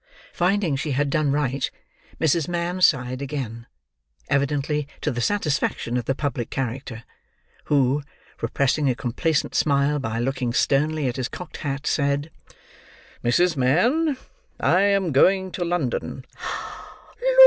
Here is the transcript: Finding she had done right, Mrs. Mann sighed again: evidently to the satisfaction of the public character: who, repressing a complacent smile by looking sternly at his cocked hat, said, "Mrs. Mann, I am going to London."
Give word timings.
Finding 0.33 0.75
she 0.77 0.93
had 0.93 1.11
done 1.11 1.31
right, 1.31 1.69
Mrs. 2.19 2.47
Mann 2.47 2.81
sighed 2.81 3.21
again: 3.21 3.67
evidently 4.29 4.87
to 5.01 5.11
the 5.11 5.21
satisfaction 5.21 5.95
of 5.95 6.05
the 6.05 6.15
public 6.15 6.49
character: 6.49 7.03
who, 7.65 8.01
repressing 8.41 8.89
a 8.89 8.95
complacent 8.95 9.53
smile 9.53 9.99
by 9.99 10.17
looking 10.17 10.53
sternly 10.53 11.05
at 11.07 11.17
his 11.17 11.29
cocked 11.29 11.57
hat, 11.57 11.85
said, 11.85 12.31
"Mrs. 13.23 13.55
Mann, 13.55 14.17
I 14.59 14.81
am 14.81 15.11
going 15.11 15.51
to 15.51 15.63
London." 15.63 16.25